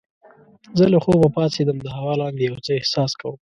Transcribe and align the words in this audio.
زه 0.77 0.85
له 0.93 0.99
خوبه 1.03 1.27
پاڅیدم 1.35 1.77
د 1.81 1.87
هوا 1.97 2.13
لاندې 2.21 2.41
یو 2.43 2.57
څه 2.65 2.71
احساس 2.79 3.11
کوم. 3.19 3.35